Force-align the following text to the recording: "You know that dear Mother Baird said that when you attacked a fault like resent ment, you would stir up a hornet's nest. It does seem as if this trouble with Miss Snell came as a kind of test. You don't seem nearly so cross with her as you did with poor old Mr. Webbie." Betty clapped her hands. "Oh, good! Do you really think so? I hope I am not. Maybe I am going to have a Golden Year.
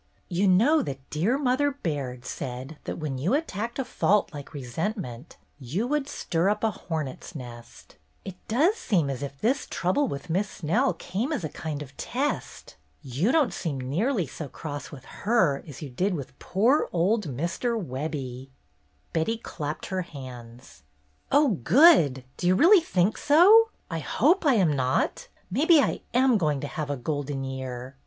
"You 0.29 0.47
know 0.47 0.81
that 0.81 1.07
dear 1.11 1.37
Mother 1.37 1.69
Baird 1.69 2.25
said 2.25 2.79
that 2.85 2.97
when 2.97 3.19
you 3.19 3.35
attacked 3.35 3.77
a 3.77 3.85
fault 3.85 4.33
like 4.33 4.51
resent 4.51 4.97
ment, 4.97 5.37
you 5.59 5.85
would 5.85 6.09
stir 6.09 6.49
up 6.49 6.63
a 6.63 6.71
hornet's 6.71 7.35
nest. 7.35 7.97
It 8.25 8.33
does 8.47 8.77
seem 8.77 9.11
as 9.11 9.21
if 9.21 9.39
this 9.39 9.67
trouble 9.69 10.07
with 10.07 10.27
Miss 10.27 10.49
Snell 10.49 10.93
came 10.95 11.31
as 11.31 11.43
a 11.43 11.49
kind 11.49 11.83
of 11.83 11.95
test. 11.97 12.77
You 13.03 13.31
don't 13.31 13.53
seem 13.53 13.79
nearly 13.79 14.25
so 14.25 14.47
cross 14.47 14.89
with 14.89 15.05
her 15.05 15.63
as 15.67 15.83
you 15.83 15.89
did 15.91 16.15
with 16.15 16.39
poor 16.39 16.89
old 16.91 17.27
Mr. 17.27 17.79
Webbie." 17.79 18.49
Betty 19.13 19.37
clapped 19.37 19.85
her 19.85 20.01
hands. 20.01 20.81
"Oh, 21.31 21.59
good! 21.63 22.23
Do 22.37 22.47
you 22.47 22.55
really 22.55 22.81
think 22.81 23.19
so? 23.19 23.69
I 23.91 23.99
hope 23.99 24.47
I 24.47 24.55
am 24.55 24.73
not. 24.75 25.27
Maybe 25.51 25.79
I 25.79 26.01
am 26.11 26.39
going 26.39 26.59
to 26.61 26.67
have 26.67 26.89
a 26.89 26.97
Golden 26.97 27.43
Year. 27.43 27.95